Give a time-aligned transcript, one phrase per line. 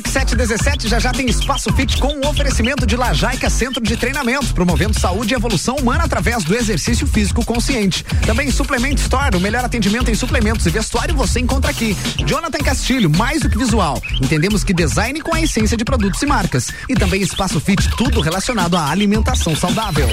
[0.00, 4.54] Mix 717 já já tem Espaço Fit com o oferecimento de Lajaica Centro de Treinamento,
[4.54, 8.02] promovendo saúde e evolução humana através do exercício físico consciente.
[8.24, 11.94] Também Suplement Store, o melhor atendimento em suplementos e vestuário você encontra aqui.
[12.24, 14.02] Jonathan Castilho, mais do que visual.
[14.22, 16.68] Entendemos que design com a essência de produtos e marcas.
[16.88, 20.08] E também Espaço Fit, tudo relacionado à alimentação saudável.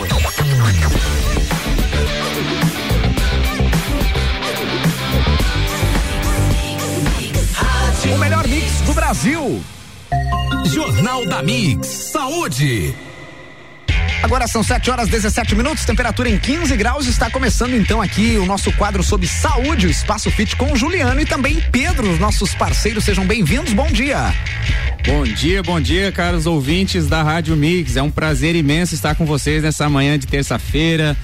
[8.13, 9.63] O melhor mix do Brasil.
[10.67, 11.87] Jornal da Mix.
[11.87, 12.93] Saúde.
[14.21, 17.07] Agora são 7 horas 17 minutos, temperatura em 15 graus.
[17.07, 21.25] Está começando então aqui o nosso quadro sobre saúde, o Espaço Fit com Juliano e
[21.25, 23.05] também Pedro, os nossos parceiros.
[23.05, 23.71] Sejam bem-vindos.
[23.73, 24.33] Bom dia.
[25.05, 27.95] Bom dia, bom dia, caros ouvintes da Rádio Mix.
[27.95, 31.15] É um prazer imenso estar com vocês nessa manhã de terça-feira.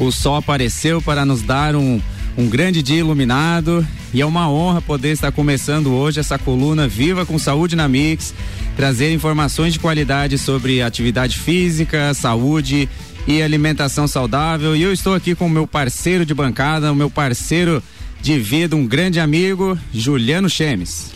[0.00, 2.00] O sol apareceu para nos dar um
[2.38, 3.84] um grande dia iluminado
[4.14, 8.32] e é uma honra poder estar começando hoje essa coluna Viva com Saúde na Mix,
[8.76, 12.88] trazer informações de qualidade sobre atividade física, saúde
[13.26, 14.76] e alimentação saudável.
[14.76, 17.82] E eu estou aqui com o meu parceiro de bancada, o meu parceiro
[18.22, 21.10] de vida, um grande amigo, Juliano Chemes.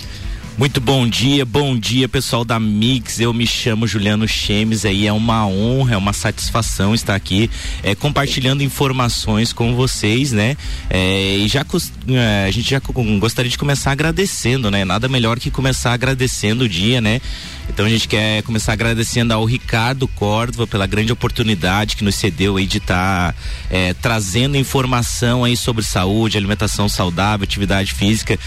[0.59, 3.19] Muito bom dia, bom dia pessoal da Mix.
[3.19, 7.51] Eu me chamo Juliano Chemes aí é uma honra, é uma satisfação estar aqui
[7.83, 10.55] é, compartilhando informações com vocês, né?
[10.91, 11.65] É, e já
[12.09, 12.83] é, a gente já
[13.19, 14.85] gostaria de começar agradecendo, né?
[14.85, 17.23] Nada melhor que começar agradecendo o dia, né?
[17.69, 22.59] Então a gente quer começar agradecendo ao Ricardo Córdova pela grande oportunidade que nos cedeu
[22.59, 23.39] aí de estar tá,
[23.71, 28.39] é, trazendo informação aí sobre saúde, alimentação saudável, atividade física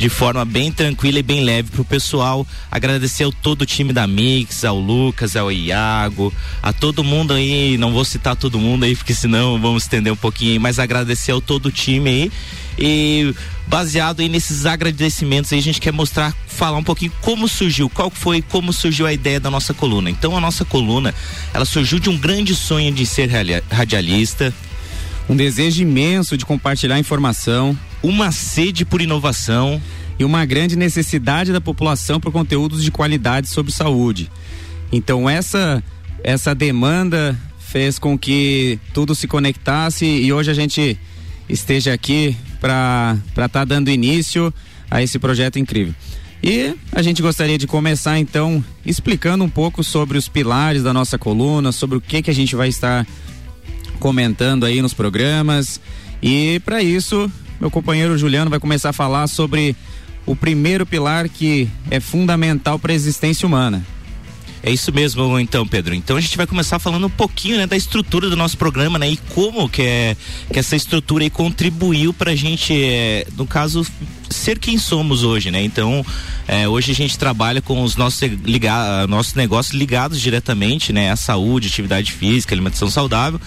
[0.00, 2.46] de forma bem tranquila e bem leve pro pessoal.
[2.70, 7.76] Agradecer ao todo o time da Mix, ao Lucas, ao Iago, a todo mundo aí,
[7.76, 11.32] não vou citar todo mundo aí, porque senão vamos estender um pouquinho aí, mas agradecer
[11.32, 12.32] ao todo o time aí.
[12.78, 13.34] E
[13.66, 18.08] baseado aí nesses agradecimentos aí, a gente quer mostrar, falar um pouquinho como surgiu, qual
[18.08, 20.08] foi, como surgiu a ideia da nossa coluna.
[20.08, 21.14] Então a nossa coluna,
[21.52, 23.28] ela surgiu de um grande sonho de ser
[23.70, 24.50] radialista.
[25.30, 29.80] Um desejo imenso de compartilhar informação, uma sede por inovação
[30.18, 34.28] e uma grande necessidade da população por conteúdos de qualidade sobre saúde.
[34.90, 35.84] Então essa
[36.24, 40.98] essa demanda fez com que tudo se conectasse e hoje a gente
[41.48, 44.52] esteja aqui para estar tá dando início
[44.90, 45.94] a esse projeto incrível.
[46.42, 51.16] E a gente gostaria de começar então explicando um pouco sobre os pilares da nossa
[51.16, 53.06] coluna, sobre o que que a gente vai estar
[54.00, 55.80] comentando aí nos programas.
[56.20, 57.30] E para isso,
[57.60, 59.76] meu companheiro Juliano vai começar a falar sobre
[60.26, 63.84] o primeiro pilar que é fundamental para a existência humana.
[64.62, 65.94] É isso mesmo, então, Pedro.
[65.94, 69.08] Então a gente vai começar falando um pouquinho, né, da estrutura do nosso programa, né,
[69.10, 70.16] e como que é
[70.52, 73.86] que essa estrutura aí contribuiu para a gente, é, no caso,
[74.28, 75.62] ser quem somos hoje, né?
[75.62, 76.04] Então,
[76.46, 81.16] é, hoje a gente trabalha com os nossos ligar, nossos negócios ligados diretamente, né, à
[81.16, 83.40] saúde, atividade física, alimentação saudável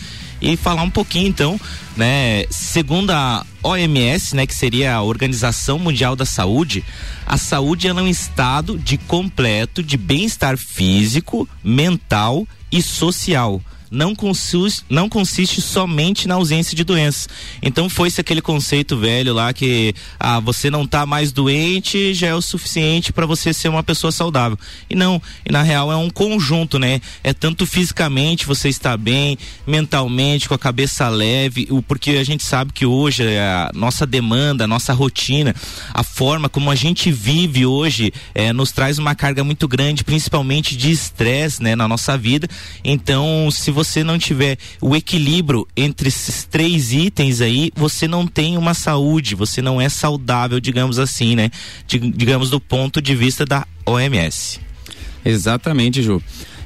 [0.44, 1.59] e falar um pouquinho então,
[1.96, 6.84] né, segundo a OMS, né, que seria a Organização Mundial da Saúde,
[7.26, 13.62] a saúde é um estado de completo de bem-estar físico, mental e social
[13.94, 17.30] não consiste, não consiste somente na ausência de doenças.
[17.62, 22.34] Então foi-se aquele conceito velho lá que ah, você não está mais doente já é
[22.36, 24.58] o suficiente para você ser uma pessoa saudável.
[24.90, 27.00] E não, e na real é um conjunto, né?
[27.24, 29.38] É tanto fisicamente você está bem,
[29.68, 34.64] mentalmente, com a cabeça leve, porque a gente sabe que hoje é a nossa demanda,
[34.64, 35.56] a nossa rotina,
[35.94, 40.76] a forma como a gente vive hoje é, nos traz uma carga muito grande, principalmente
[40.76, 42.48] de estresse, né, na nossa vida.
[42.84, 48.26] Então, se você você não tiver o equilíbrio entre esses três itens aí, você não
[48.26, 51.52] tem uma saúde, você não é saudável, digamos assim, né?
[51.88, 54.60] digamos do ponto de vista da OMS.
[55.26, 56.22] Exatamente, Ju.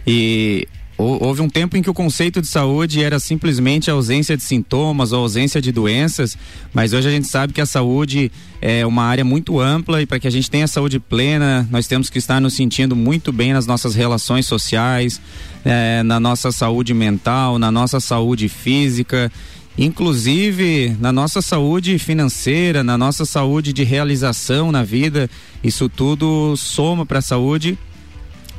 [0.06, 0.68] E
[1.00, 5.12] Houve um tempo em que o conceito de saúde era simplesmente a ausência de sintomas
[5.12, 6.36] ou ausência de doenças,
[6.74, 10.20] mas hoje a gente sabe que a saúde é uma área muito ampla e para
[10.20, 13.68] que a gente tenha saúde plena, nós temos que estar nos sentindo muito bem nas
[13.68, 15.22] nossas relações sociais,
[15.64, 19.32] é, na nossa saúde mental, na nossa saúde física
[19.78, 25.30] inclusive na nossa saúde financeira, na nossa saúde de realização na vida,
[25.64, 27.78] isso tudo soma para a saúde.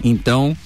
[0.05, 0.57] Então,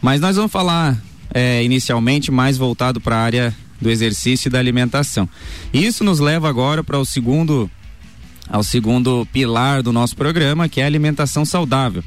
[0.00, 0.96] mas nós vamos falar
[1.32, 5.28] é, inicialmente mais voltado para a área do exercício e da alimentação.
[5.72, 7.70] Isso nos leva agora para o segundo
[8.48, 12.02] ao segundo pilar do nosso programa, que é a alimentação saudável.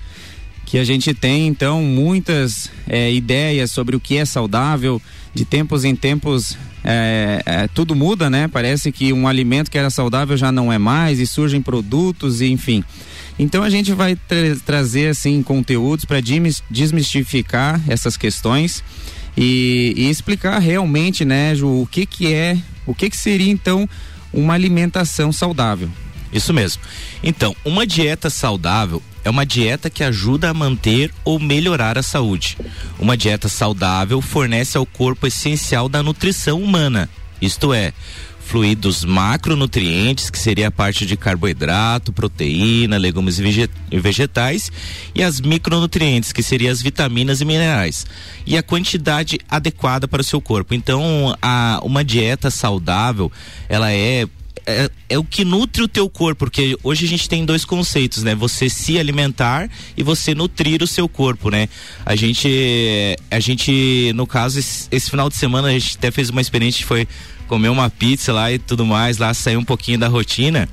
[0.66, 5.02] Que a gente tem então muitas é, ideias sobre o que é saudável,
[5.34, 8.48] de tempos em tempos é, é, tudo muda, né?
[8.48, 12.48] Parece que um alimento que era saudável já não é mais e surgem produtos e
[12.48, 12.84] enfim.
[13.40, 16.20] Então a gente vai tra trazer assim conteúdos para
[16.70, 18.84] desmistificar essas questões
[19.38, 23.88] e, e, explicar realmente, né, Ju, o que que é, o que que seria então
[24.34, 25.90] uma alimentação saudável.
[26.32, 26.82] Isso mesmo.
[27.24, 32.58] Então, uma dieta saudável é uma dieta que ajuda a manter ou melhorar a saúde.
[33.00, 37.10] Uma dieta saudável fornece ao corpo essencial da nutrição humana,
[37.42, 37.94] isto é,
[38.50, 44.72] fluidos macronutrientes, que seria a parte de carboidrato, proteína, legumes e vegetais,
[45.14, 48.08] e as micronutrientes, que seriam as vitaminas e minerais,
[48.48, 50.74] e a quantidade adequada para o seu corpo.
[50.74, 53.32] Então, a, uma dieta saudável,
[53.70, 54.28] ela é
[54.66, 58.24] é, é, o que nutre o teu corpo, porque hoje a gente tem dois conceitos,
[58.24, 58.36] né?
[58.36, 59.68] Você se alimentar
[59.98, 61.68] e você nutrir o seu corpo, né?
[62.06, 62.48] A gente,
[63.32, 66.86] a gente, no caso, esse, esse final de semana a gente até fez uma experiência,
[66.86, 67.08] foi
[67.50, 70.70] comer uma pizza lá e tudo mais, lá saiu um pouquinho da rotina.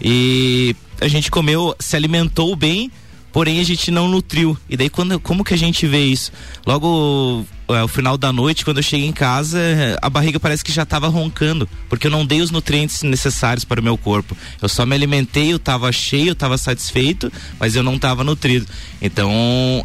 [0.00, 2.90] E a gente comeu, se alimentou bem,
[3.32, 4.56] porém a gente não nutriu.
[4.68, 6.30] E daí quando, como que a gente vê isso?
[6.66, 9.58] Logo é, o final da noite, quando eu cheguei em casa,
[10.00, 13.80] a barriga parece que já estava roncando, porque eu não dei os nutrientes necessários para
[13.80, 14.36] o meu corpo.
[14.60, 18.66] Eu só me alimentei, eu estava cheio, eu estava satisfeito, mas eu não estava nutrido.
[19.00, 19.30] Então,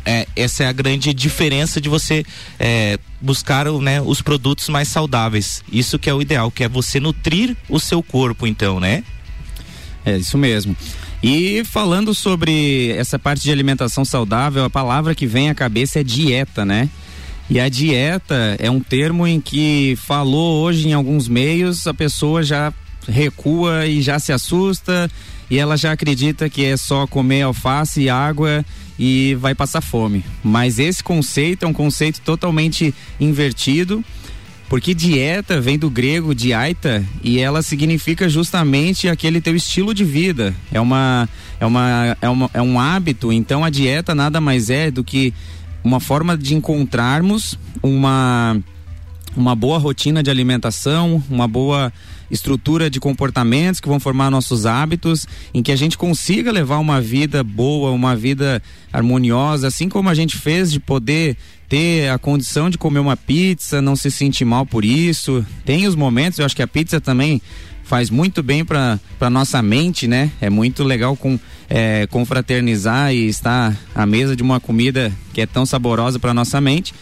[0.06, 2.26] é, essa é a grande diferença de você
[2.60, 5.64] é, buscar né, os produtos mais saudáveis.
[5.72, 9.04] Isso que é o ideal, que é você nutrir o seu corpo, então, né?
[10.06, 10.76] É isso mesmo.
[11.22, 16.04] E falando sobre essa parte de alimentação saudável, a palavra que vem à cabeça é
[16.04, 16.90] dieta, né?
[17.50, 22.44] E a dieta é um termo em que falou hoje em alguns meios, a pessoa
[22.44, 22.74] já
[23.08, 25.10] recua e já se assusta
[25.50, 28.66] e ela já acredita que é só comer alface e água
[29.00, 30.26] e vai passar fome.
[30.44, 34.04] Mas esse conceito é um conceito totalmente invertido
[34.70, 40.54] porque dieta vem do grego diaita e ela significa justamente aquele teu estilo de vida.
[40.72, 41.28] É uma
[41.60, 45.34] é uma é, uma, é um hábito, então a dieta nada mais é do que
[45.84, 48.58] uma forma de encontrarmos uma
[49.36, 51.94] uma boa rotina de alimentação, uma boa
[52.30, 57.00] estrutura de comportamentos que vão formar nossos hábitos, em que a gente consiga levar uma
[57.00, 58.62] vida boa, uma vida
[58.92, 61.38] harmoniosa, assim como a gente fez de poder
[61.68, 65.46] ter a condição de comer uma pizza, não se sentir mal por isso.
[65.66, 67.42] Tem os momentos, eu acho que a pizza também
[67.84, 69.00] faz muito bem para
[69.30, 70.32] nossa mente, né?
[70.42, 75.46] É muito legal com é, confraternizar e estar à mesa de uma comida que é
[75.46, 76.94] tão saborosa para nossa mente.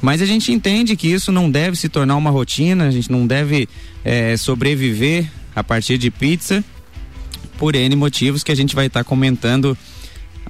[0.00, 3.26] Mas a gente entende que isso não deve se tornar uma rotina, a gente não
[3.26, 3.68] deve
[4.04, 6.64] é, sobreviver a partir de pizza
[7.58, 9.76] por N motivos que a gente vai estar tá comentando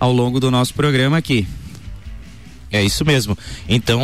[0.01, 1.47] ao longo do nosso programa aqui.
[2.73, 3.37] É isso mesmo.
[3.69, 4.01] Então,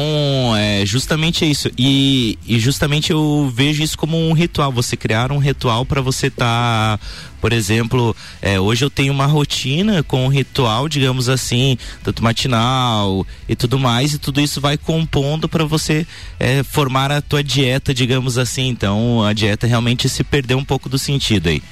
[0.55, 1.71] é justamente isso.
[1.79, 4.71] E, e justamente eu vejo isso como um ritual.
[4.73, 7.07] Você criar um ritual para você estar, tá,
[7.41, 13.27] por exemplo, é, hoje eu tenho uma rotina com um ritual, digamos assim, tanto matinal
[13.49, 16.07] e tudo mais, e tudo isso vai compondo para você
[16.39, 18.69] é, formar a tua dieta, digamos assim.
[18.69, 21.63] Então, a dieta realmente se perdeu um pouco do sentido aí.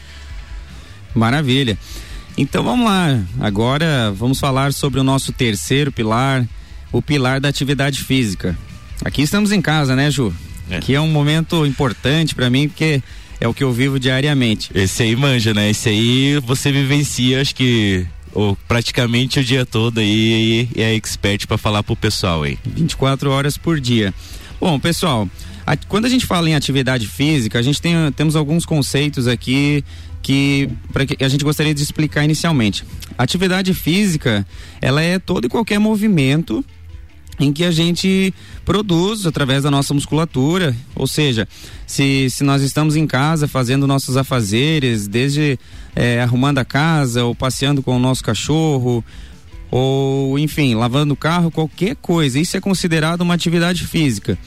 [1.14, 1.76] Maravilha.
[2.38, 3.20] Então vamos lá.
[3.40, 6.46] Agora vamos falar sobre o nosso terceiro pilar,
[6.92, 8.56] o pilar da atividade física.
[9.04, 10.32] Aqui estamos em casa, né, Ju?
[10.70, 10.80] É.
[10.80, 13.02] Que é um momento importante para mim, porque
[13.40, 14.70] é o que eu vivo diariamente.
[14.74, 15.70] Esse aí manja, né?
[15.70, 21.46] Esse aí você vivencia, acho que ou praticamente o dia todo aí e é expert
[21.46, 22.58] para falar pro pessoal aí.
[22.66, 24.12] 24 horas por dia.
[24.60, 25.28] Bom, pessoal,
[25.66, 29.82] a, quando a gente fala em atividade física, a gente tem temos alguns conceitos aqui
[30.22, 32.84] que, pra que a gente gostaria de explicar inicialmente.
[33.16, 34.46] atividade física,
[34.82, 36.64] ela é todo e qualquer movimento
[37.38, 38.32] em que a gente
[38.64, 41.46] produz através da nossa musculatura, ou seja,
[41.86, 45.58] se, se nós estamos em casa fazendo nossos afazeres, desde
[45.94, 49.04] é, arrumando a casa ou passeando com o nosso cachorro,
[49.70, 54.38] ou enfim, lavando o carro, qualquer coisa, isso é considerado uma atividade física.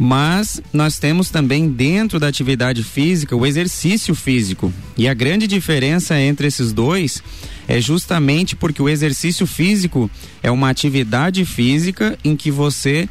[0.00, 4.72] Mas nós temos também dentro da atividade física o exercício físico.
[4.96, 7.20] E a grande diferença entre esses dois
[7.66, 10.08] é justamente porque o exercício físico
[10.40, 13.08] é uma atividade física em que você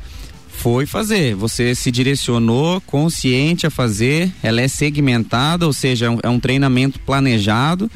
[0.47, 6.19] foi fazer, você se direcionou consciente a fazer, ela é segmentada, ou seja, é um,
[6.23, 7.91] é um treinamento planejado.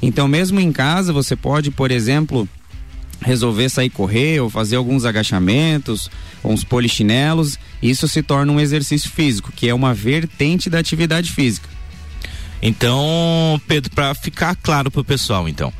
[0.00, 2.48] Então, mesmo em casa, você pode, por exemplo,
[3.20, 6.10] resolver sair correr ou fazer alguns agachamentos,
[6.44, 11.68] uns polichinelos, isso se torna um exercício físico, que é uma vertente da atividade física.
[12.62, 15.72] Então, Pedro, para ficar claro pro pessoal, então,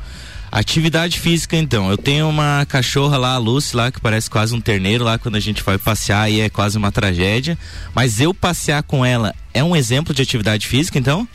[0.51, 1.89] Atividade física, então.
[1.89, 5.35] Eu tenho uma cachorra lá, a Lucy, lá, que parece quase um terneiro lá quando
[5.35, 7.57] a gente vai passear e é quase uma tragédia.
[7.93, 11.27] Mas eu passear com ela é um exemplo de atividade física, então?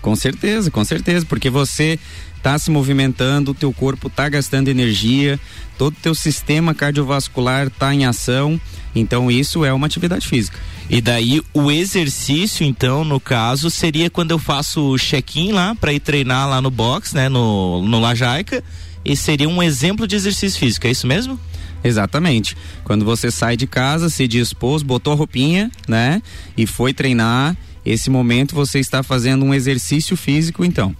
[0.00, 1.98] Com certeza, com certeza, porque você
[2.42, 5.38] tá se movimentando, o teu corpo tá gastando energia,
[5.78, 8.60] todo o teu sistema cardiovascular tá em ação.
[8.94, 10.58] Então isso é uma atividade física.
[10.88, 15.92] E daí o exercício, então, no caso, seria quando eu faço o check-in lá para
[15.92, 18.64] ir treinar lá no box, né, no, no Lajaica,
[19.04, 21.38] e seria um exemplo de exercício físico, é isso mesmo?
[21.82, 22.56] Exatamente.
[22.84, 26.20] Quando você sai de casa, se dispôs, botou a roupinha, né?
[26.56, 27.56] E foi treinar,
[27.86, 30.94] esse momento você está fazendo um exercício físico, então.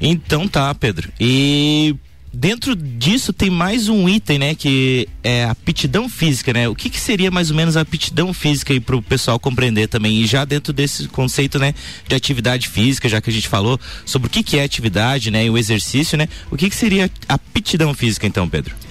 [0.00, 1.10] Então tá, Pedro.
[1.18, 1.94] E
[2.32, 4.54] dentro disso tem mais um item, né?
[4.54, 6.68] Que é a aptidão física, né?
[6.68, 9.88] O que, que seria mais ou menos a aptidão física aí para o pessoal compreender
[9.88, 10.20] também?
[10.20, 11.74] E já dentro desse conceito, né?
[12.08, 15.46] De atividade física, já que a gente falou sobre o que, que é atividade, né?
[15.46, 16.28] E o exercício, né?
[16.50, 18.83] O que, que seria aptidão física, então, Pedro?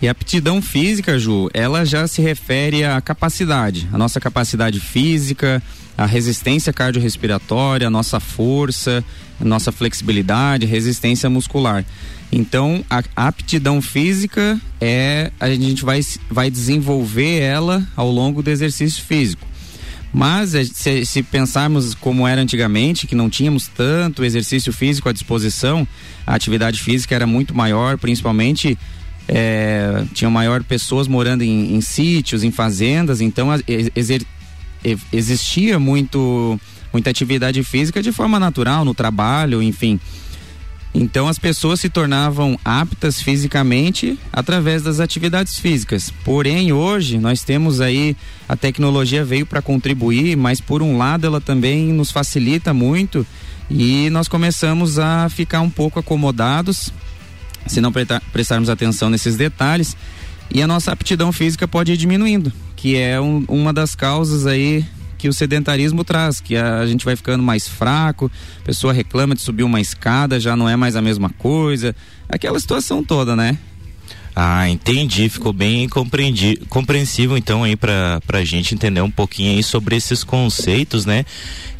[0.00, 5.60] E a aptidão física, Ju, ela já se refere à capacidade, a nossa capacidade física,
[5.96, 9.04] a resistência cardiorrespiratória, a nossa força,
[9.40, 11.84] a nossa flexibilidade, resistência muscular.
[12.30, 16.00] Então, a aptidão física é a gente vai,
[16.30, 19.48] vai desenvolver ela ao longo do exercício físico.
[20.12, 25.12] Mas eh, se, se, pensarmos como era antigamente, que não tínhamos tanto exercício físico à
[25.12, 25.86] disposição,
[26.26, 28.78] a atividade física era muito maior, principalmente
[29.28, 33.48] é, tinham maior pessoas morando em, em sítios, em fazendas, então
[33.94, 34.22] exer,
[35.12, 36.58] existia muito
[36.90, 40.00] muita atividade física de forma natural no trabalho, enfim.
[40.94, 46.10] Então as pessoas se tornavam aptas fisicamente através das atividades físicas.
[46.24, 48.16] Porém, hoje nós temos aí
[48.48, 53.26] a tecnologia veio para contribuir, mas por um lado ela também nos facilita muito
[53.70, 56.90] e nós começamos a ficar um pouco acomodados
[57.66, 57.92] se não
[58.32, 59.96] prestarmos atenção nesses detalhes
[60.50, 64.84] e a nossa aptidão física pode ir diminuindo, que é um, uma das causas aí
[65.18, 69.42] que o sedentarismo traz, que a, gente vai ficando mais fraco, a pessoa reclama de
[69.42, 71.94] subir uma escada, já não é mais a mesma coisa,
[72.28, 73.58] aquela situação toda, né?
[74.34, 79.64] Ah, entendi, ficou bem compreendi, compreensível então aí pra, pra gente entender um pouquinho aí
[79.64, 81.24] sobre esses conceitos, né?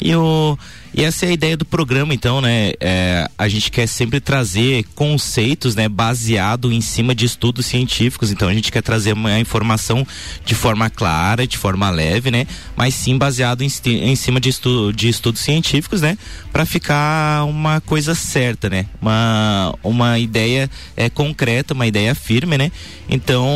[0.01, 0.57] E o
[0.91, 2.71] e essa é a ideia do programa, então, né?
[2.79, 5.87] É, a gente quer sempre trazer conceitos, né?
[5.87, 8.31] Baseado em cima de estudos científicos.
[8.31, 10.05] Então, a gente quer trazer uma informação
[10.43, 12.47] de forma clara, de forma leve, né?
[12.75, 16.17] Mas sim baseado em, em cima de, estu, de estudos científicos, né?
[16.51, 18.87] Para ficar uma coisa certa, né?
[18.99, 22.71] Uma, uma ideia é, concreta, uma ideia firme, né?
[23.07, 23.47] Então,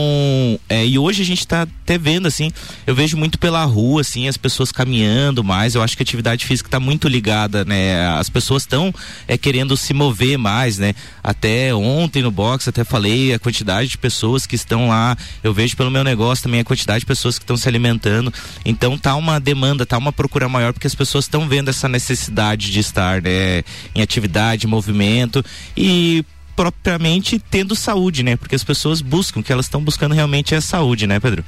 [0.69, 2.51] é, e hoje a gente está até vendo, assim,
[2.85, 5.73] eu vejo muito pela rua, assim, as pessoas caminhando mais.
[5.73, 8.05] Eu acho que a atividade física está muito ligada ligada, né?
[8.17, 8.93] As pessoas estão
[9.25, 10.93] é, querendo se mover mais, né?
[11.23, 15.15] Até ontem no box até falei a quantidade de pessoas que estão lá.
[15.41, 18.33] Eu vejo pelo meu negócio também a quantidade de pessoas que estão se alimentando.
[18.65, 22.69] Então tá uma demanda, tá uma procura maior porque as pessoas estão vendo essa necessidade
[22.69, 23.63] de estar, né?
[23.95, 25.43] Em atividade, movimento
[25.77, 26.25] e
[26.57, 28.35] propriamente tendo saúde, né?
[28.35, 31.43] Porque as pessoas buscam, o que elas estão buscando realmente é saúde, né, Pedro?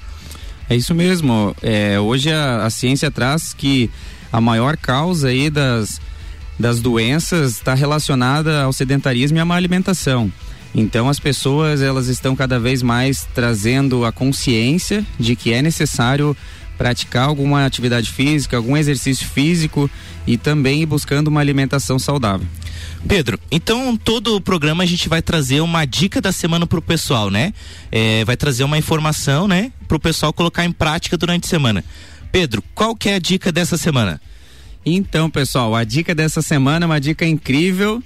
[0.69, 1.55] É isso mesmo.
[1.62, 3.89] É, hoje a, a ciência traz que
[4.31, 6.01] a maior causa aí das,
[6.60, 10.31] das doenças está relacionada ao sedentarismo e à má alimentação.
[10.74, 16.36] Então as pessoas elas estão cada vez mais trazendo a consciência de que é necessário
[16.77, 19.89] praticar alguma atividade física, algum exercício físico
[20.27, 22.45] e também buscando uma alimentação saudável.
[23.08, 27.29] Pedro, então todo o programa a gente vai trazer uma dica da semana pro pessoal,
[27.29, 27.53] né?
[27.91, 29.72] É, vai trazer uma informação, né?
[29.88, 31.84] Pro pessoal colocar em prática durante a semana.
[32.32, 34.20] Pedro, qual que é a dica dessa semana?
[34.86, 38.03] Então, pessoal, a dica dessa semana é uma dica incrível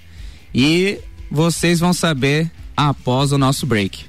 [0.54, 1.00] e
[1.30, 4.06] vocês vão saber após o nosso break.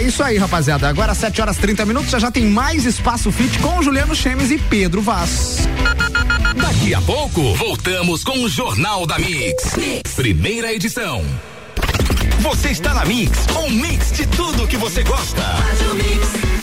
[0.00, 0.88] É isso aí, rapaziada.
[0.88, 4.56] Agora 7 horas 30 minutos, já já tem mais Espaço Fit com Juliano Chemes e
[4.56, 5.58] Pedro Vaz.
[6.56, 9.76] Daqui a pouco, voltamos com o Jornal da mix.
[9.76, 10.14] mix.
[10.14, 11.22] Primeira edição.
[12.38, 15.42] Você está na Mix, um mix de tudo que você gosta.
[15.42, 16.59] Faz o mix.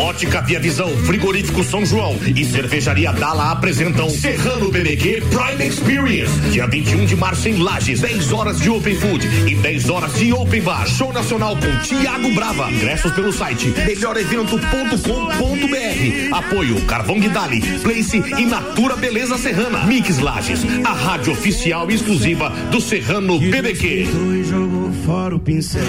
[0.00, 6.32] Ótica Via Visão, Frigorífico São João e Cervejaria Dala apresentam Serrano BBQ Prime Experience.
[6.50, 10.32] Dia 21 de março em Lages, 10 horas de Open Food e 10 horas de
[10.32, 10.88] Open Bar.
[10.88, 12.72] Show nacional com Tiago Brava.
[12.72, 16.34] Ingressos pelo site melhorevento.com.br.
[16.34, 19.84] Apoio Carvão Guidali, Place e Natura Beleza Serrana.
[19.84, 24.08] Mix Lages, a rádio oficial exclusiva do Serrano BBQ.
[24.44, 25.82] Jogou fora o pincel.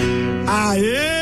[0.46, 1.21] Aê!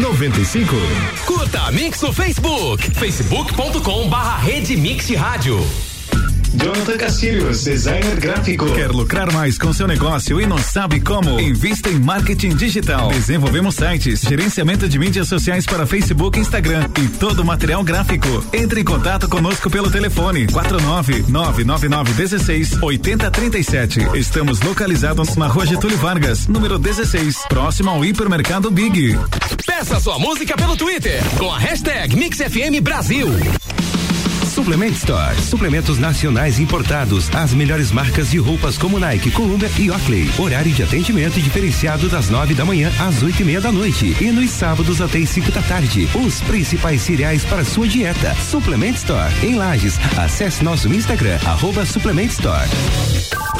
[0.01, 0.77] 95.
[1.25, 5.90] Curta Mix no Facebook, facebook.com barra Rede Mix Rádio.
[6.53, 8.65] Jonathan Castilhos, designer gráfico.
[8.73, 11.39] Quer lucrar mais com seu negócio e não sabe como?
[11.39, 13.07] Invista em marketing digital.
[13.09, 18.27] Desenvolvemos sites, gerenciamento de mídias sociais para Facebook Instagram e todo o material gráfico.
[18.51, 24.09] Entre em contato conosco pelo telefone 4999916 8037.
[24.13, 29.17] Estamos localizados na Rua Getúlio Vargas, número 16, próximo ao hipermercado Big.
[29.65, 33.29] Peça sua música pelo Twitter com a hashtag MixFM Brasil.
[34.61, 35.41] Suplement Store.
[35.41, 37.33] Suplementos nacionais importados.
[37.33, 40.31] As melhores marcas de roupas como Nike, Columbia e Oakley.
[40.37, 44.15] Horário de atendimento diferenciado das nove da manhã às oito e meia da noite.
[44.21, 46.07] E nos sábados até as cinco da tarde.
[46.13, 48.35] Os principais cereais para sua dieta.
[48.35, 49.33] Suplement Store.
[49.43, 49.97] Em Lages.
[50.15, 52.69] Acesse nosso Instagram, arroba Suplement Store.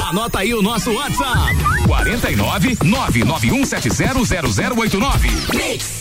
[0.07, 1.55] Anota aí o nosso WhatsApp:
[1.87, 5.55] 49 991700089.
[5.55, 6.00] Mix.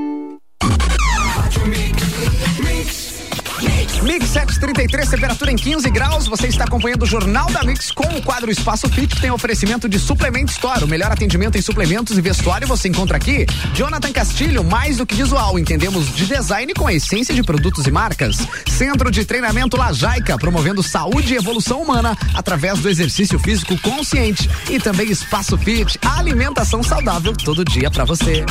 [4.31, 6.27] Mix 733, temperatura em 15 graus.
[6.27, 9.89] Você está acompanhando o Jornal da Mix com o quadro Espaço Fit, que tem oferecimento
[9.89, 10.83] de Suplement Store.
[10.83, 13.45] O melhor atendimento em suplementos e vestuário você encontra aqui.
[13.73, 17.91] Jonathan Castilho, mais do que visual, entendemos de design com a essência de produtos e
[17.91, 18.37] marcas.
[18.69, 24.49] Centro de Treinamento Lajaica, promovendo saúde e evolução humana através do exercício físico consciente.
[24.69, 28.45] E também Espaço Fit, alimentação saudável todo dia para você.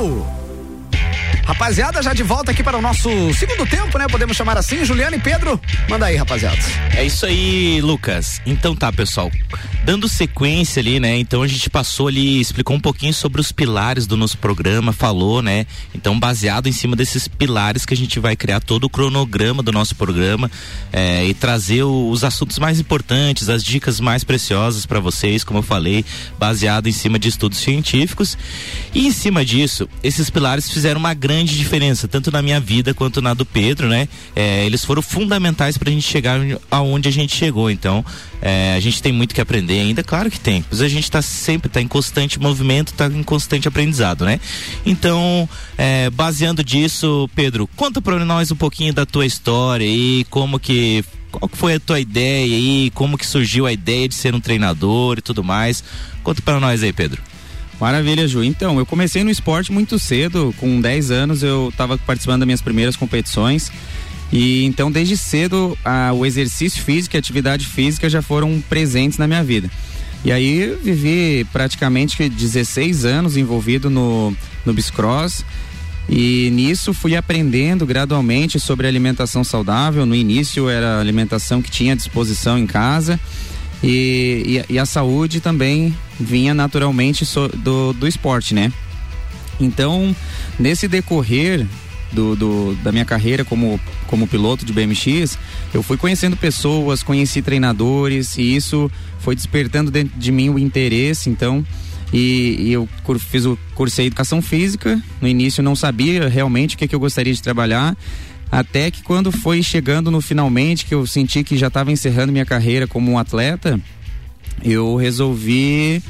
[0.00, 0.39] Do Brasil.
[1.50, 4.06] Rapaziada, já de volta aqui para o nosso segundo tempo, né?
[4.06, 4.84] Podemos chamar assim.
[4.84, 6.56] Juliano e Pedro, manda aí, rapaziada.
[6.94, 8.40] É isso aí, Lucas.
[8.46, 9.28] Então tá, pessoal.
[9.84, 11.18] Dando sequência ali, né?
[11.18, 15.42] Então a gente passou ali, explicou um pouquinho sobre os pilares do nosso programa, falou,
[15.42, 15.66] né?
[15.92, 19.72] Então, baseado em cima desses pilares que a gente vai criar todo o cronograma do
[19.72, 20.48] nosso programa
[20.92, 25.58] é, e trazer o, os assuntos mais importantes, as dicas mais preciosas para vocês, como
[25.58, 26.04] eu falei,
[26.38, 28.38] baseado em cima de estudos científicos.
[28.94, 32.92] E em cima disso, esses pilares fizeram uma grande grande diferença, tanto na minha vida
[32.92, 34.06] quanto na do Pedro, né?
[34.36, 36.38] É, eles foram fundamentais para a gente chegar
[36.70, 37.70] aonde a gente chegou.
[37.70, 38.04] Então,
[38.42, 40.62] é, a gente tem muito que aprender ainda, claro que tem.
[40.70, 44.38] Mas a gente está sempre tá em constante movimento, está em constante aprendizado, né?
[44.84, 45.48] Então,
[45.78, 51.02] é, baseando disso, Pedro, conta para nós um pouquinho da tua história e como que
[51.32, 55.18] qual foi a tua ideia aí, como que surgiu a ideia de ser um treinador
[55.18, 55.82] e tudo mais.
[56.22, 57.29] Conta para nós aí, Pedro.
[57.80, 58.44] Maravilha, Ju.
[58.44, 62.60] Então, eu comecei no esporte muito cedo, com 10 anos eu estava participando das minhas
[62.60, 63.72] primeiras competições.
[64.30, 69.18] E então, desde cedo, a, o exercício físico e a atividade física já foram presentes
[69.18, 69.70] na minha vida.
[70.22, 75.42] E aí, vivi praticamente 16 anos envolvido no, no Biscross.
[76.06, 80.04] E nisso fui aprendendo gradualmente sobre alimentação saudável.
[80.04, 83.18] No início era alimentação que tinha à disposição em casa.
[83.82, 88.72] E, e, e a saúde também vinha naturalmente so, do, do esporte, né?
[89.58, 90.14] Então,
[90.58, 91.66] nesse decorrer
[92.12, 95.38] do, do, da minha carreira como, como piloto de BMX,
[95.72, 98.90] eu fui conhecendo pessoas, conheci treinadores e isso
[99.20, 101.64] foi despertando dentro de mim o interesse, então.
[102.12, 102.88] E, e eu
[103.18, 105.00] fiz o cursei educação física.
[105.20, 107.96] No início não sabia realmente o que, que eu gostaria de trabalhar.
[108.50, 112.44] Até que quando foi chegando no finalmente, que eu senti que já estava encerrando minha
[112.44, 113.80] carreira como um atleta,
[114.64, 116.02] eu resolvi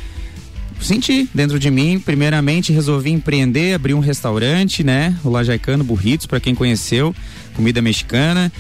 [0.81, 5.15] senti dentro de mim, primeiramente resolvi empreender, abrir um restaurante, né?
[5.23, 7.15] O Lajaicano Burritos, para quem conheceu,
[7.55, 8.51] comida mexicana.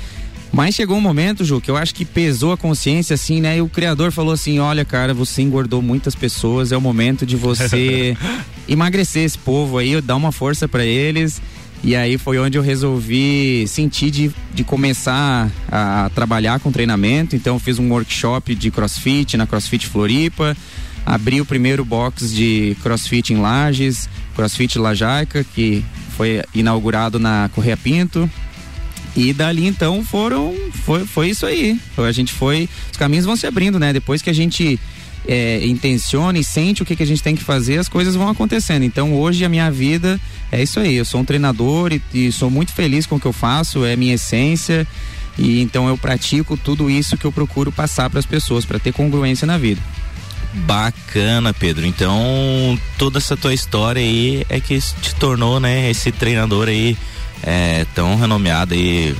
[0.53, 3.59] Mas chegou um momento, Ju, que eu acho que pesou a consciência, assim, né?
[3.59, 7.37] E o criador falou assim: olha, cara, você engordou muitas pessoas, é o momento de
[7.37, 8.16] você
[8.69, 11.40] emagrecer esse povo aí, dar uma força para eles
[11.83, 17.35] E aí foi onde eu resolvi sentir de, de começar a trabalhar com treinamento.
[17.35, 20.55] Então fiz um workshop de crossfit na CrossFit Floripa,
[21.07, 25.83] abri o primeiro box de crossfit em Lages, CrossFit Lajaica, que
[26.16, 28.29] foi inaugurado na Correia Pinto.
[29.16, 30.55] E dali então foram.
[30.85, 31.81] Foi, foi isso aí.
[31.97, 32.69] A gente foi.
[32.93, 33.93] Os caminhos vão se abrindo, né?
[33.93, 34.79] Depois que a gente
[35.27, 38.29] é, intenciona e sente o que, que a gente tem que fazer, as coisas vão
[38.29, 38.85] acontecendo.
[38.85, 40.97] Então hoje a minha vida é isso aí.
[40.97, 43.97] Eu sou um treinador e, e sou muito feliz com o que eu faço, é
[43.97, 44.87] minha essência.
[45.39, 48.93] E então eu pratico tudo isso que eu procuro passar para as pessoas, para ter
[48.93, 49.81] congruência na vida.
[50.53, 51.87] Bacana, Pedro.
[51.87, 56.97] Então, toda essa tua história aí é que te tornou, né, esse treinador aí
[57.43, 59.15] é, tão renomeado aí.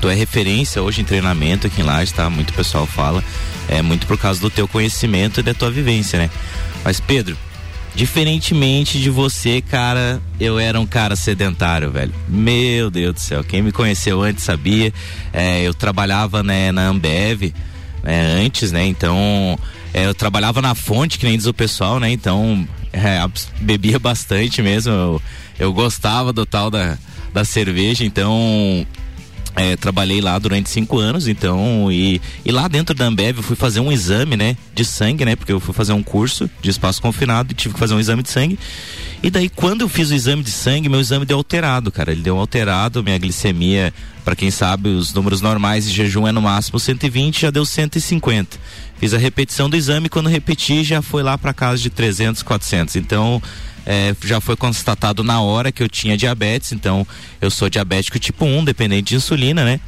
[0.00, 2.30] Tu é referência hoje em treinamento aqui em Lages, tá?
[2.30, 3.24] Muito pessoal fala.
[3.68, 6.30] É muito por causa do teu conhecimento e da tua vivência, né?
[6.84, 7.36] Mas, Pedro,
[7.98, 12.14] Diferentemente de você, cara, eu era um cara sedentário, velho.
[12.28, 13.42] Meu Deus do céu.
[13.42, 14.92] Quem me conheceu antes sabia.
[15.32, 17.52] É, eu trabalhava né, na Ambev
[18.04, 18.86] né, antes, né?
[18.86, 19.58] Então,
[19.92, 22.08] é, eu trabalhava na fonte, que nem diz o pessoal, né?
[22.08, 23.18] Então, é,
[23.60, 24.92] bebia bastante mesmo.
[24.92, 25.22] Eu,
[25.58, 26.96] eu gostava do tal da,
[27.32, 28.86] da cerveja, então
[29.56, 33.56] é, trabalhei lá durante cinco anos, então, e, e lá dentro da Ambev eu fui
[33.56, 37.02] fazer um exame, né, de sangue, né, porque eu fui fazer um curso de espaço
[37.02, 38.58] confinado e tive que fazer um exame de sangue.
[39.22, 42.12] E daí, quando eu fiz o exame de sangue, meu exame deu alterado, cara.
[42.12, 43.92] Ele deu alterado, minha glicemia,
[44.24, 48.56] para quem sabe, os números normais de jejum é no máximo 120, já deu 150.
[48.98, 52.96] Fiz a repetição do exame, quando repeti, já foi lá para casa de 300, 400.
[52.96, 53.42] Então,
[53.90, 57.06] é, já foi constatado na hora que eu tinha diabetes, então
[57.40, 59.80] eu sou diabético tipo 1, dependente de insulina, né?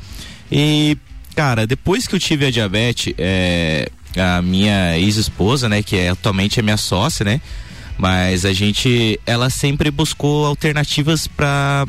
[0.51, 0.97] E,
[1.37, 6.59] cara, depois que eu tive a diabetes, é, a minha ex-esposa, né, que é atualmente
[6.59, 7.43] a minha sócia, né?
[8.01, 11.85] Mas a gente, ela sempre buscou alternativas para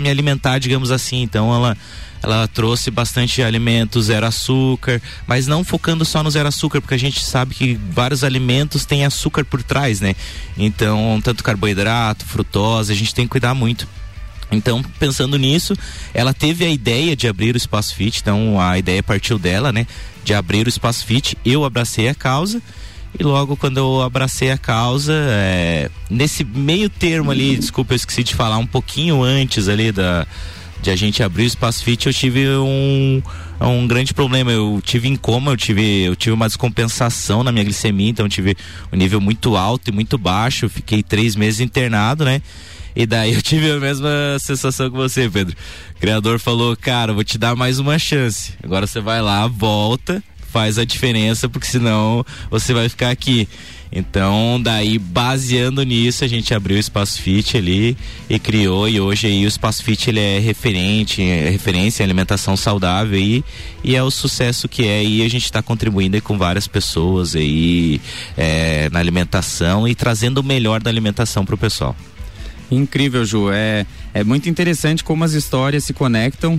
[0.00, 1.22] me alimentar, digamos assim.
[1.22, 1.76] Então ela
[2.22, 6.98] ela trouxe bastante alimentos zero açúcar, mas não focando só no zero açúcar, porque a
[6.98, 10.14] gente sabe que vários alimentos têm açúcar por trás, né?
[10.56, 13.86] Então, tanto carboidrato, frutose, a gente tem que cuidar muito.
[14.50, 15.74] Então, pensando nisso,
[16.14, 19.86] ela teve a ideia de abrir o Espaço Fit, então a ideia partiu dela, né?
[20.24, 22.62] De abrir o Espaço Fit, eu abracei a causa
[23.18, 28.22] e logo quando eu abracei a causa, é, nesse meio termo ali, desculpa, eu esqueci
[28.22, 30.26] de falar um pouquinho antes ali da,
[30.82, 33.22] de a gente abrir o Espaço Fit, eu tive um,
[33.60, 34.52] um grande problema.
[34.52, 38.56] Eu tive em coma, eu tive, eu tive uma descompensação na minha glicemia, então tive
[38.92, 40.68] um nível muito alto e muito baixo.
[40.68, 42.42] fiquei três meses internado, né?
[42.94, 45.56] E daí eu tive a mesma sensação que você, Pedro.
[45.96, 48.52] O criador falou, cara, vou te dar mais uma chance.
[48.62, 50.22] Agora você vai lá, volta,
[50.56, 53.46] faz a diferença, porque senão você vai ficar aqui.
[53.92, 57.94] Então, daí, baseando nisso, a gente abriu o Espaço Fit ali
[58.28, 62.56] e criou, e hoje aí o Espaço Fit ele é referente, é referência em alimentação
[62.56, 63.44] saudável aí,
[63.84, 68.00] e é o sucesso que é, e a gente está contribuindo com várias pessoas aí
[68.34, 71.94] é, na alimentação e trazendo o melhor da alimentação para o pessoal.
[72.70, 73.50] Incrível, Ju.
[73.52, 76.58] É, é muito interessante como as histórias se conectam.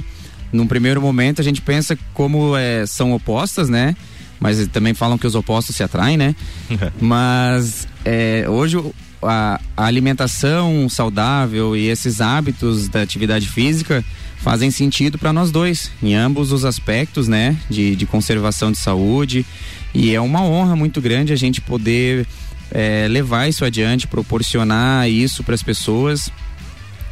[0.52, 3.96] Num primeiro momento, a gente pensa como é, são opostas, né?
[4.40, 6.36] mas também falam que os opostos se atraem, né?
[7.02, 8.78] mas é, hoje
[9.22, 14.04] a, a, alimentação saudável e esses hábitos da atividade física
[14.38, 17.58] fazem sentido para nós dois, em ambos os aspectos, né?
[17.70, 19.46] De, de conservação de saúde.
[19.94, 22.28] E é uma honra muito grande a gente poder
[22.72, 26.32] é, levar isso adiante, proporcionar isso para as pessoas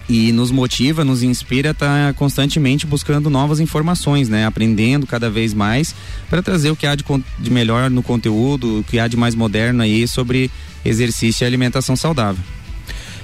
[0.08, 4.46] e nos motiva, nos inspira a estar tá constantemente buscando novas informações, né?
[4.46, 5.96] Aprendendo cada vez mais
[6.30, 7.04] para trazer o que há de,
[7.40, 10.52] de, melhor no conteúdo, o que há de mais moderno aí sobre
[10.84, 12.44] exercício e alimentação saudável.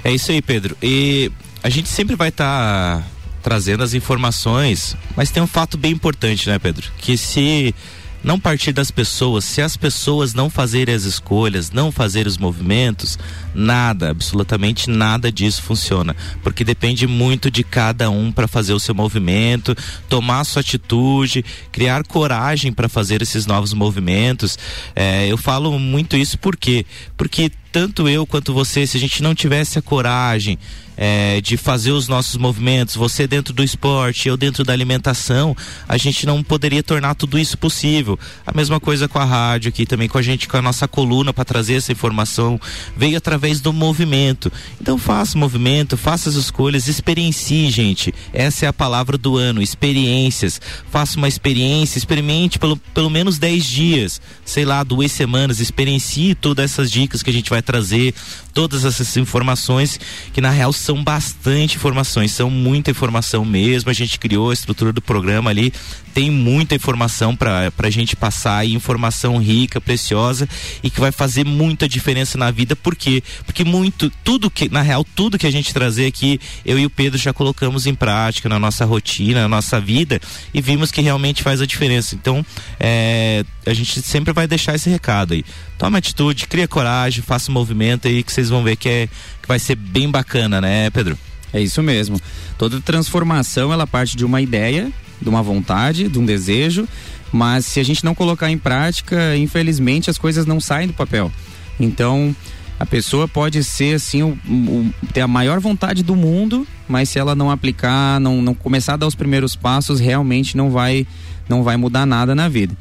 [0.03, 0.75] É isso aí, Pedro.
[0.81, 3.07] E a gente sempre vai estar tá
[3.43, 6.87] trazendo as informações, mas tem um fato bem importante, né, Pedro?
[6.97, 7.75] Que se
[8.23, 9.45] não partir das pessoas.
[9.45, 13.17] Se as pessoas não fazerem as escolhas, não fazerem os movimentos,
[13.53, 18.93] nada, absolutamente nada disso funciona, porque depende muito de cada um para fazer o seu
[18.95, 19.75] movimento,
[20.07, 24.57] tomar sua atitude, criar coragem para fazer esses novos movimentos.
[24.95, 26.85] É, eu falo muito isso porque
[27.17, 30.59] porque tanto eu quanto você, se a gente não tivesse a coragem
[31.03, 35.57] é, de fazer os nossos movimentos, você dentro do esporte, eu dentro da alimentação,
[35.89, 38.19] a gente não poderia tornar tudo isso possível.
[38.45, 41.33] A mesma coisa com a rádio aqui também, com a gente, com a nossa coluna
[41.33, 42.61] para trazer essa informação,
[42.95, 44.51] veio através do movimento.
[44.79, 48.13] Então faça movimento, faça as escolhas, experiencie, gente.
[48.31, 50.61] Essa é a palavra do ano, experiências.
[50.91, 56.65] Faça uma experiência, experimente pelo, pelo menos 10 dias, sei lá, duas semanas, experiencie todas
[56.65, 58.13] essas dicas que a gente vai trazer,
[58.53, 59.99] todas essas informações
[60.31, 63.89] que na real são são bastante informações, são muita informação mesmo.
[63.89, 65.73] A gente criou a estrutura do programa ali,
[66.13, 70.47] tem muita informação para a gente passar informação rica, preciosa
[70.83, 72.75] e que vai fazer muita diferença na vida.
[72.75, 73.23] Por quê?
[73.45, 76.89] Porque muito, tudo que, na real, tudo que a gente trazer aqui, eu e o
[76.89, 80.19] Pedro já colocamos em prática na nossa rotina, na nossa vida
[80.53, 82.15] e vimos que realmente faz a diferença.
[82.15, 82.45] Então,
[82.79, 85.43] é, a gente sempre vai deixar esse recado aí.
[85.77, 89.07] Toma atitude, cria coragem, faça um movimento aí que vocês vão ver que, é,
[89.41, 91.17] que vai ser bem bacana, né, Pedro?
[91.53, 92.19] É isso mesmo.
[92.57, 96.87] Toda transformação ela parte de uma ideia, de uma vontade, de um desejo,
[97.31, 101.31] mas se a gente não colocar em prática, infelizmente as coisas não saem do papel.
[101.79, 102.35] Então,
[102.79, 107.19] a pessoa pode ser assim, o, o, ter a maior vontade do mundo, mas se
[107.19, 111.05] ela não aplicar, não, não começar a dar os primeiros passos, realmente não vai,
[111.47, 112.75] não vai mudar nada na vida.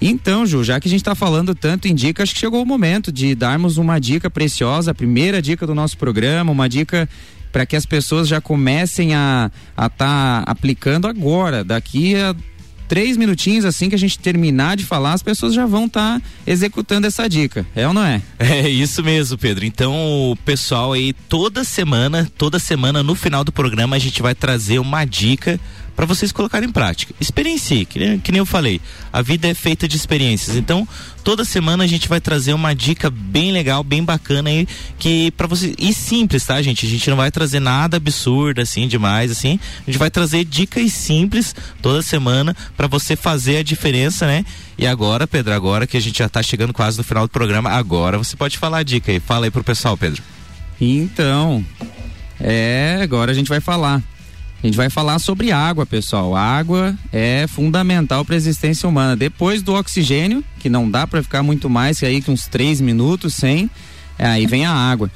[0.00, 2.66] Então, Ju, já que a gente está falando tanto em dica, acho que chegou o
[2.66, 7.08] momento de darmos uma dica preciosa, a primeira dica do nosso programa, uma dica
[7.52, 12.34] para que as pessoas já comecem a estar tá aplicando agora, daqui a
[12.90, 16.26] três minutinhos assim que a gente terminar de falar, as pessoas já vão estar tá
[16.44, 17.64] executando essa dica.
[17.72, 18.20] É ou não é?
[18.36, 19.64] É isso mesmo, Pedro.
[19.64, 24.80] Então, pessoal aí toda semana, toda semana no final do programa a gente vai trazer
[24.80, 25.60] uma dica
[25.94, 27.14] para vocês colocarem em prática.
[27.20, 28.80] Experiencie, que nem, que nem eu falei.
[29.12, 30.56] A vida é feita de experiências.
[30.56, 30.86] Então,
[31.22, 34.66] toda semana a gente vai trazer uma dica bem legal, bem bacana aí,
[34.98, 35.74] que para vocês.
[35.78, 36.86] E simples, tá, gente?
[36.86, 39.58] A gente não vai trazer nada absurdo, assim, demais, assim.
[39.86, 44.44] A gente vai trazer dicas simples toda semana para você fazer a diferença, né?
[44.78, 47.70] E agora, Pedro, agora que a gente já tá chegando quase no final do programa,
[47.70, 49.20] agora você pode falar a dica aí.
[49.20, 50.22] Fala aí pro pessoal, Pedro.
[50.80, 51.64] Então,
[52.40, 54.02] é, agora a gente vai falar.
[54.62, 56.36] A gente vai falar sobre água, pessoal.
[56.36, 59.16] A água é fundamental para a existência humana.
[59.16, 62.78] Depois do oxigênio, que não dá para ficar muito mais que aí que uns três
[62.78, 63.70] minutos sem,
[64.18, 65.10] é, aí vem a água.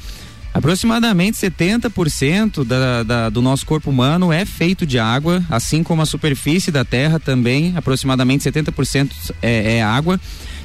[0.54, 6.06] Aproximadamente 70% da, da, do nosso corpo humano é feito de água, assim como a
[6.06, 9.10] superfície da Terra também, aproximadamente 70%
[9.42, 10.18] é, é água.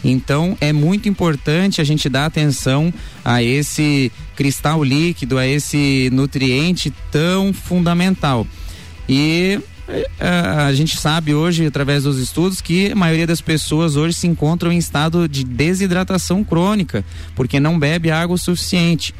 [0.03, 2.93] Então é muito importante a gente dar atenção
[3.25, 8.47] a esse cristal líquido, a esse nutriente tão fundamental.
[9.09, 9.59] E
[10.19, 14.15] a, é, a gente sabe hoje, através dos estudos, que a maioria das pessoas hoje
[14.15, 17.03] se encontram em estado de desidratação crônica,
[17.35, 19.15] porque não bebe água o suficiente.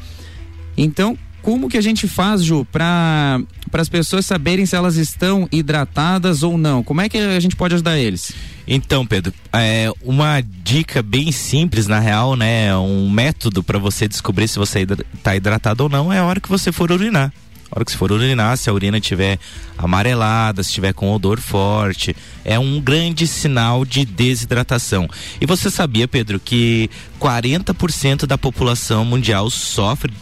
[0.76, 3.40] Então, como que a gente faz, Ju, para
[3.72, 6.84] as pessoas saberem se elas estão hidratadas ou não?
[6.84, 8.32] Como é que a gente pode ajudar eles?
[8.66, 12.76] Então, Pedro, é uma dica bem simples, na real, né?
[12.76, 16.48] Um método para você descobrir se você está hidratado ou não é a hora que
[16.48, 17.32] você for urinar.
[17.70, 19.38] A hora que você for urinar, se a urina estiver
[19.78, 25.08] amarelada, se estiver com odor forte, é um grande sinal de desidratação.
[25.40, 30.12] E você sabia, Pedro, que 40% da população mundial sofre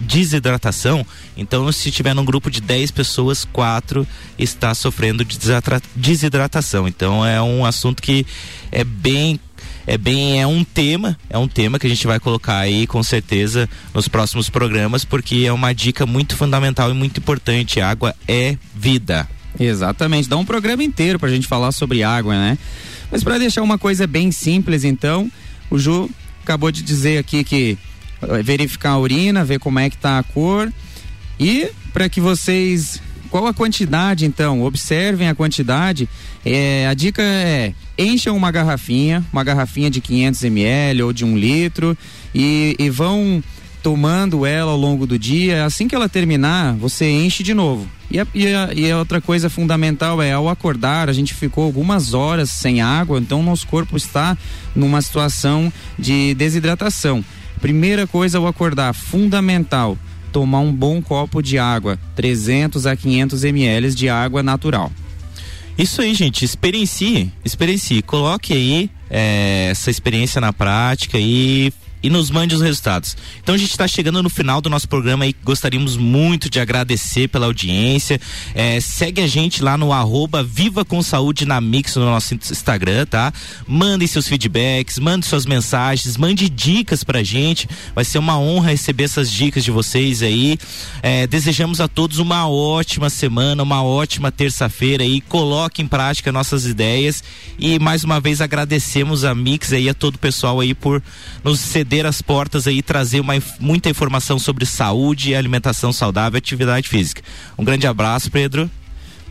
[0.00, 1.06] desidratação?
[1.36, 4.06] Então, se tiver num grupo de 10 pessoas, 4
[4.36, 5.38] está sofrendo de
[5.94, 6.88] desidratação.
[6.88, 8.26] Então, é um assunto que
[8.72, 9.38] é bem
[9.88, 13.02] é bem é um tema, é um tema que a gente vai colocar aí com
[13.02, 17.80] certeza nos próximos programas, porque é uma dica muito fundamental e muito importante.
[17.80, 19.26] Água é vida.
[19.58, 22.58] Exatamente, dá um programa inteiro pra gente falar sobre água, né?
[23.10, 25.32] Mas para deixar uma coisa bem simples, então,
[25.70, 26.10] o Ju
[26.42, 27.78] acabou de dizer aqui que
[28.20, 30.70] eh, verificar a urina, ver como é que tá a cor
[31.40, 34.62] e para que vocês qual a quantidade então?
[34.62, 36.08] Observem a quantidade.
[36.44, 41.36] É, a dica é encham uma garrafinha, uma garrafinha de 500 ml ou de um
[41.36, 41.96] litro
[42.34, 43.42] e, e vão
[43.82, 45.64] tomando ela ao longo do dia.
[45.64, 47.88] Assim que ela terminar, você enche de novo.
[48.10, 51.64] E a, e, a, e a, outra coisa fundamental é ao acordar, a gente ficou
[51.64, 54.36] algumas horas sem água, então nosso corpo está
[54.74, 57.22] numa situação de desidratação.
[57.60, 59.98] Primeira coisa ao acordar, fundamental,
[60.32, 64.92] tomar um bom copo de água, 300 a 500 ml de água natural.
[65.76, 72.30] Isso aí, gente, experiencie, experiencie, coloque aí é, essa experiência na prática e e nos
[72.30, 73.16] mande os resultados.
[73.42, 77.28] Então a gente está chegando no final do nosso programa e gostaríamos muito de agradecer
[77.28, 78.20] pela audiência.
[78.54, 83.06] É, segue a gente lá no arroba Viva com Saúde na Mix no nosso Instagram,
[83.06, 83.32] tá?
[83.66, 87.68] Mandem seus feedbacks, mande suas mensagens, mande dicas pra gente.
[87.94, 90.58] Vai ser uma honra receber essas dicas de vocês aí.
[91.02, 95.20] É, desejamos a todos uma ótima semana, uma ótima terça-feira aí.
[95.20, 97.22] Coloque em prática nossas ideias
[97.58, 101.02] e mais uma vez agradecemos a Mix aí a todo o pessoal aí por
[101.42, 106.38] nos ceder ceder as portas aí trazer uma, muita informação sobre saúde, alimentação saudável e
[106.38, 107.22] atividade física.
[107.56, 108.70] Um grande abraço, Pedro.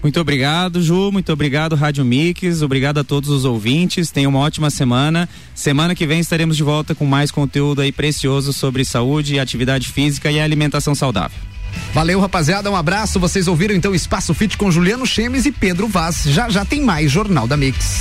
[0.02, 1.12] Muito obrigado, Ju.
[1.12, 2.64] Muito obrigado, Rádio Mix.
[2.64, 4.10] Obrigado a todos os ouvintes.
[4.10, 5.30] Tenham uma ótima semana.
[5.54, 10.32] Semana que vem estaremos de volta com mais conteúdo aí precioso sobre saúde, atividade física
[10.32, 11.57] e alimentação saudável.
[11.94, 12.70] Valeu, rapaziada.
[12.70, 13.20] Um abraço.
[13.20, 16.24] Vocês ouviram então Espaço Fit com Juliano Chemes e Pedro Vaz.
[16.26, 18.00] Já já tem mais Jornal da Mix.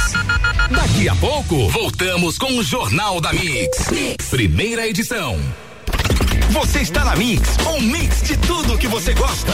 [0.70, 3.90] Daqui a pouco, voltamos com o Jornal da mix.
[3.90, 4.28] mix.
[4.28, 5.38] Primeira edição.
[6.50, 9.52] Você está na Mix, um mix de tudo que você gosta.